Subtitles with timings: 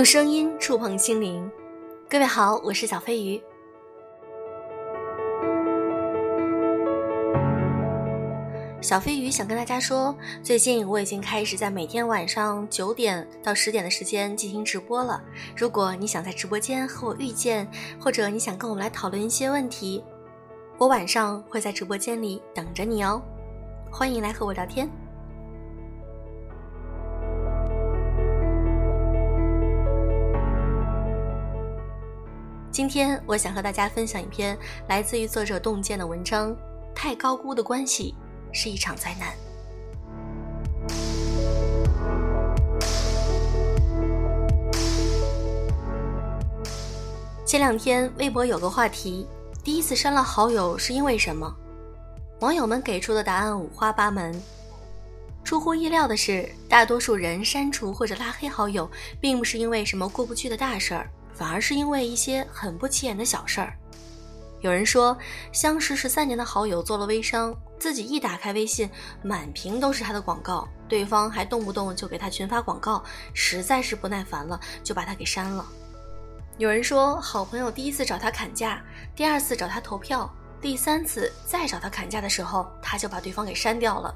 [0.00, 1.46] 用声音触碰心灵，
[2.08, 3.38] 各位好，我是小飞鱼。
[8.80, 15.22] 小飞鱼想跟大家说，最近我已经开始在每天晚上九点到十点的时间进行直播了。
[15.54, 20.02] 如果你想在直播间和我遇见，或者你想跟我们来讨论一些问题，
[20.78, 23.20] 我晚上会在直播间里等着你哦。
[23.92, 24.90] 欢迎来和我聊天。
[32.80, 36.56] 今天我想和大家分享一篇来自于作者洞见的文章：
[36.94, 38.14] 太高估的关系
[38.54, 39.34] 是一场灾难。
[47.44, 49.28] 前两天微博有个话题：
[49.62, 51.54] 第一次删了好友是因为什么？
[52.40, 54.34] 网友们给出的答案五花八门。
[55.44, 58.90] 出乎意料的是，大多数人删除或者拉黑好友，
[59.20, 61.10] 并不是因为什么过不去的大事儿。
[61.34, 63.74] 反而是因为一些很不起眼的小事儿。
[64.60, 65.16] 有人说，
[65.52, 68.90] 相识十三年的好友做了微商，自己一打开微信，
[69.22, 75.64] 满屏都是他的广告，对方还动不动就给他群发广告，实在是不耐烦了，就把他给删了。
[76.58, 78.82] 有人说，好朋友第一次找他砍价，
[79.16, 84.14] 第二次找他投票，第三次再找他砍价的时候，他就把对方给删掉了。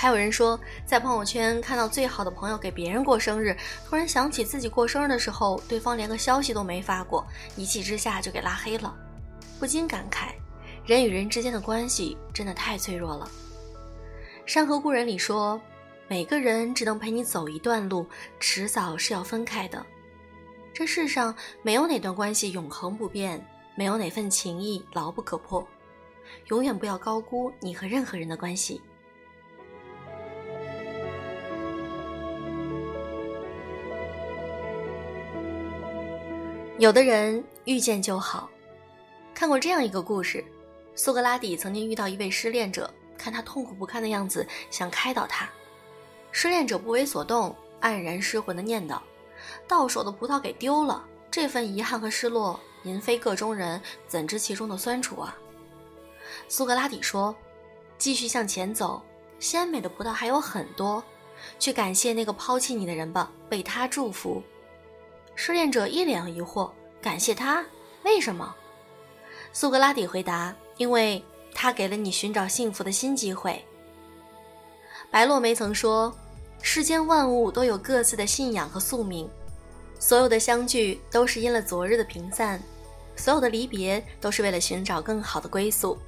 [0.00, 3.54] 还有人说，在朋友圈看到最好的朋友给别人过生日，
[3.86, 7.22] 突然想起自己过生日的时候，对方连个消息都没发过，
[7.54, 8.96] 一气之下就给拉黑了，
[9.58, 10.28] 不禁感慨，
[10.86, 13.30] 人与人之间的关系真的太脆弱了。
[14.50, 15.60] 《山河故人》里说，
[16.08, 18.06] 每个人只能陪你走一段路，
[18.38, 19.84] 迟早是要分开的。
[20.72, 25.62] 这世上没有哪段关系永恒不变，没有哪份情谊牢不可破。
[26.46, 28.80] 永远不要高估你和任何人的关系。
[36.80, 38.48] 有的人遇见就好，
[39.34, 40.42] 看过这样一个故事：
[40.94, 45.46] 苏格拉底曾经遇到一位失恋者，看他痛苦不堪的样子，想开导他。
[46.32, 48.98] 失恋者不为所动，黯然失魂的念叨
[49.68, 55.36] ：“到手的葡萄给丢了，这份遗憾和失落，您非个中人，怎知其中的酸楚啊？”
[56.48, 57.36] 苏格拉底说
[57.98, 59.02] ：“继续向前走，
[59.38, 61.04] 鲜美的葡萄还有很多，
[61.58, 64.42] 去感谢那个抛弃你的人吧，为他祝福。”
[65.42, 66.70] 失恋者一脸疑惑
[67.00, 67.64] ：“感谢他？
[68.04, 68.54] 为什么？”
[69.54, 71.24] 苏格拉底回答：“因为
[71.54, 73.64] 他给了你寻找幸福的新机会。”
[75.10, 76.14] 白落梅曾说
[76.60, 79.26] ：“世间万物都有各自的信仰和宿命，
[79.98, 82.62] 所有的相聚都是因了昨日的平散，
[83.16, 85.98] 所有的离别都是为了寻找更好的归宿。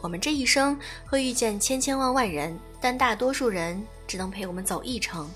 [0.00, 0.76] 我们这一生
[1.06, 5.30] 会遇见千千万万人，但大多数人只能陪我们走一程。”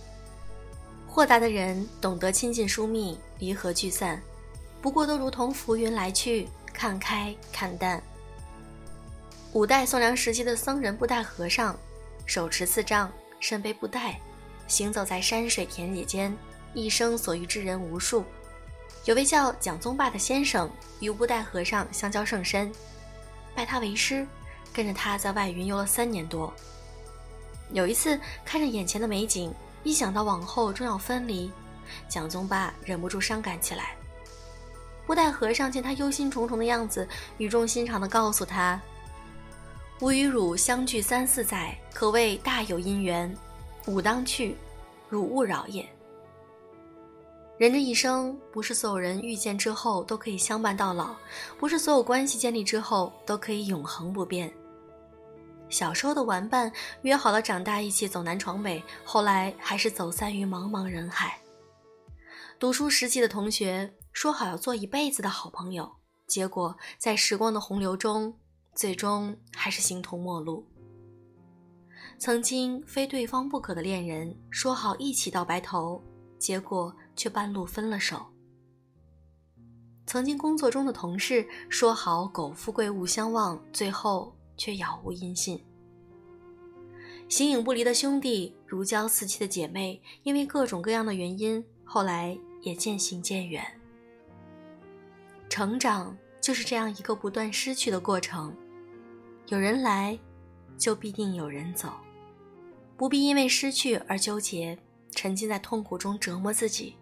[1.14, 4.18] 豁达的人懂得亲近疏密，离合聚散，
[4.80, 8.02] 不过都如同浮云来去，看开看淡。
[9.52, 11.78] 五代宋梁时期的僧人布袋和尚，
[12.24, 14.18] 手持四杖，身背布袋，
[14.66, 16.34] 行走在山水田野间，
[16.72, 18.24] 一生所遇之人无数。
[19.04, 20.70] 有位叫蒋宗霸的先生，
[21.00, 22.72] 与布袋和尚相交甚深，
[23.54, 24.26] 拜他为师，
[24.72, 26.50] 跟着他在外云游了三年多。
[27.70, 29.54] 有一次，看着眼前的美景。
[29.82, 31.50] 一想到往后终要分离，
[32.09, 33.97] 蒋宗霸忍不住伤感起来。
[35.06, 37.06] 布袋和尚见他忧心忡忡的样子，
[37.38, 38.81] 语重心长地告诉他
[40.00, 43.34] ：“吾与汝相聚三四载，可谓大有姻缘。
[43.87, 44.56] 吾当去，
[45.09, 45.84] 汝勿扰也。”
[47.59, 51.14] 人这一生，不是所有人遇见之后都可以相伴到老，
[51.59, 54.53] 不是所有关系建立之后都可以永恒不变。
[55.72, 61.38] 小时候的玩伴约好了长大一起走南闯北，后来还是走散于茫茫人海。
[62.58, 65.90] 读书时期的同学说好要做一辈子的好朋友，
[66.26, 68.38] 结果在时光的洪流中，
[68.74, 70.69] 最终还是形同陌路。
[72.18, 76.02] 曾经非对方不可的恋人说好一起到白头，
[76.38, 78.26] 结果却半路分了手。
[80.06, 84.36] 曾经工作中的同事说好苟富贵勿相忘，最后。
[84.62, 85.61] 却杳无音信。
[87.29, 93.64] 形影不离的兄弟，如胶似漆的姐妹，因为各种各样的原因，后来也渐行渐远。
[95.49, 98.56] 成长就是这样一个不断失去的过程，
[99.49, 100.17] 有人来，
[100.79, 101.93] 就必定有人走，
[102.97, 104.79] 不必因为失去而纠结，
[105.11, 106.94] 沉浸在痛苦中折磨自己；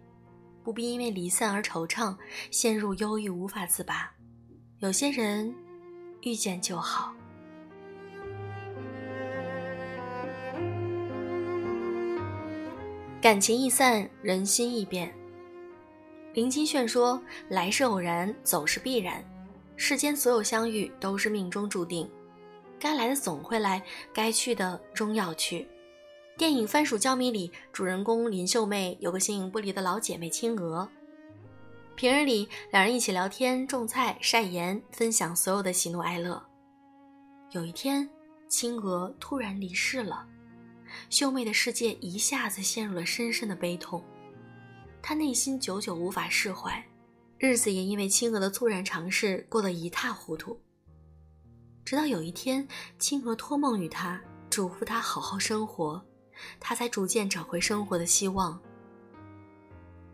[0.63, 2.17] 不必因为离散而惆怅，
[2.49, 4.11] 陷入忧郁无法自拔。
[4.79, 5.53] 有些人，
[6.23, 7.13] 遇见就好。
[13.21, 15.13] 感情易散，人心易变。
[16.33, 19.23] 林清炫说：“来是偶然，走是必然。
[19.75, 22.09] 世间所有相遇都是命中注定，
[22.79, 23.79] 该来的总会来，
[24.11, 25.67] 该去的终要去。”
[26.35, 30.89] 电影《番薯焦米》里，主人公林秀妹有个形影不离的老姐妹青娥。
[31.95, 36.41] 平日里，两人一起聊天、种菜、晒盐，分享所有的喜怒哀乐。
[37.51, 38.09] 有一天，
[38.47, 40.25] 青娥突然离世了，
[41.11, 44.01] 秀妹的世界一下子陷入了深深的悲痛。
[45.01, 46.81] 她内心久久无法释怀，
[47.37, 50.57] 日子也因为青娥的猝然尝试过得一塌糊涂。
[51.83, 52.65] 直到有一天，
[52.97, 56.01] 青娥托梦与她，嘱咐她好好生活，
[56.61, 58.57] 她才逐渐找回生活的希望。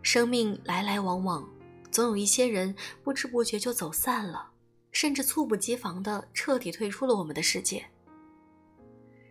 [0.02, 1.48] 生命来来往往。
[1.92, 4.50] 总有一些人不知不觉就走散了，
[4.90, 7.88] 甚至猝不及防的彻底退出了我们的世界。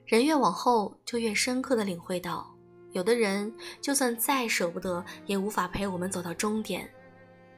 [0.07, 2.55] 人越往后，就越深刻的领会到，
[2.93, 6.87] 有的人就算再舍不得，也无法陪我们走到终点；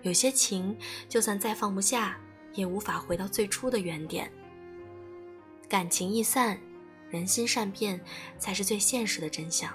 [0.01, 0.75] 有些情，
[1.07, 2.19] 就算再放不下，
[2.54, 4.31] 也无法回到最初的原点。
[5.69, 6.60] 感情易散，
[7.12, 8.01] 人心善变，
[8.40, 9.72] 才是最现实的真相。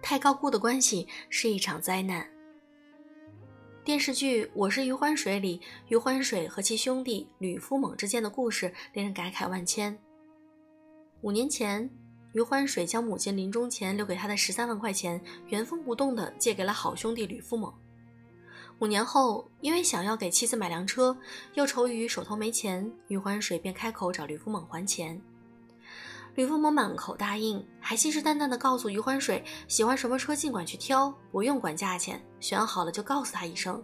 [0.00, 2.33] 太高估的关系是一场灾难。
[3.84, 9.94] 电视剧《我是余欢水》里，余欢水和其兄弟吕夫猛之间的故事令人感慨万千。
[11.20, 11.90] 五年前，
[12.32, 17.70] 余欢水将母亲临终前留给他的十三万块钱原封不动地借给了好兄弟吕夫猛。
[18.78, 21.14] 五年后，因为想要给妻子买辆车，
[21.52, 25.20] 又愁于手头没钱，余欢水便开口找吕夫猛还钱。
[26.34, 33.82] 吕父母满口答应，还信誓旦旦地告诉余欢水，喜欢什么车尽管去挑，不用管价钱，选好了就告诉他一声，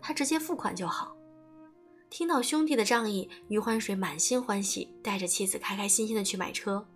[0.00, 1.16] 他直接付款就好。
[2.10, 6.86] 听到兄弟的仗义，余欢水满心欢喜，带着妻子开开心心的去买车。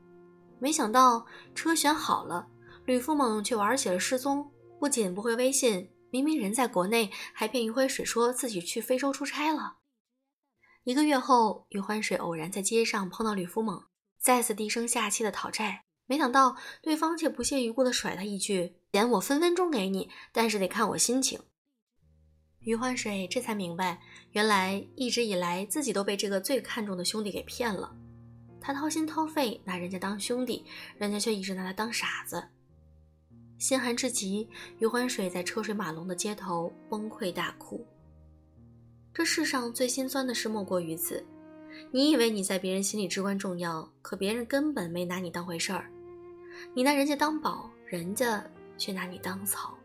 [0.58, 1.24] 没想到
[1.54, 2.46] 车选好了，
[2.84, 9.78] 吕父猛却玩起了失踪，不仅不回微信，明明人在国内，还骗余欢水说自己去非洲出差了。
[10.84, 13.82] 一个月后，余欢水偶然在街上碰到吕夫猛。
[14.20, 21.40] 再次低声下气的讨债，没想到对方却不屑一顾的甩他一句：“钱我分分钟给你，但是得看我心情。”
[22.60, 23.98] 余欢水这才明白，
[24.32, 27.96] 原来一直以来自己都被这个最看重的兄弟给骗了。
[28.60, 30.66] 他掏心掏肺拿人家当兄弟，
[30.98, 32.46] 人家却一直拿他当傻子。
[33.58, 34.46] 心寒至极，
[34.78, 37.86] 余欢水在车水马龙的街头崩溃大哭。
[39.14, 41.26] 这世上最心酸的事莫过于此。
[41.90, 45.90] 你以为你在别人心里至关重要，可别人根本没拿你当回事儿。
[46.74, 48.44] 你拿人家当宝，人家
[48.76, 49.76] 却拿你当草。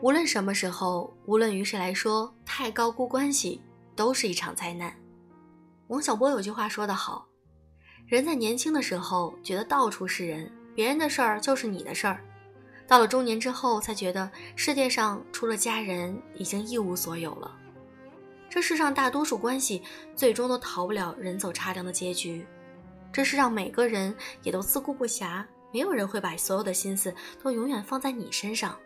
[0.00, 3.60] 无论什么时候，无论于谁来说，太高估关系
[3.94, 4.92] 都是一场灾难。
[5.88, 7.28] 王小波有句话说得好
[8.08, 12.24] ：“人在年轻的时候觉得到处是人，别人的事儿就是你的事儿。”
[12.90, 17.56] 到了中年之后，才觉得世界上除了家人，已经一无所有了。
[18.48, 19.80] 这世上大多数关系，
[20.16, 22.44] 最终都逃不了人走茶凉的结局。
[23.12, 28.76] 这是让每个人也都自顾不暇，没有人会把所有的心思都永远放在你身上。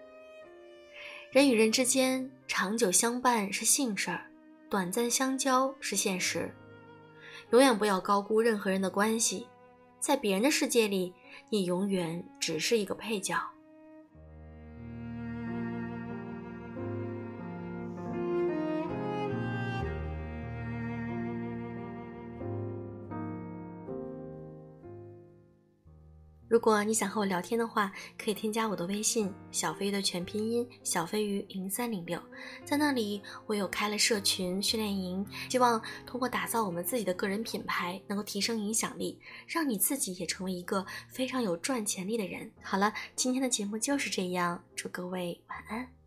[1.31, 4.27] 人与人之间，长久相伴是幸事儿，
[4.69, 6.55] 短暂相交是现实。
[7.53, 9.47] 永远不要高估任何人的关系，
[9.99, 11.15] 在别人的世界里，
[11.49, 13.35] 你永远只是一个配角。
[26.55, 32.17] 如果你想和我聊天的话，可以添加我的微信“小飞鱼”的全拼音“小飞鱼零三零六”。
[32.65, 39.19] 在那里，我有开了社群训练营，希望通过打造我们自己的个人品牌，能够提升影响力，
[39.49, 42.49] 让你自己也成为一个非常有赚钱力的人。
[42.63, 46.04] 好了，今天的节目就是这样，祝各位晚安。